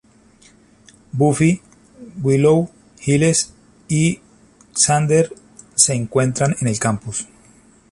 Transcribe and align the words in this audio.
Buffy, 1.11 1.61
Willow, 2.23 2.71
Giles 2.99 3.53
y 3.87 4.19
Xander 4.73 5.31
se 5.75 5.93
encuentran 5.93 6.55
en 6.59 6.69
el 6.69 6.79
campus. 6.79 7.27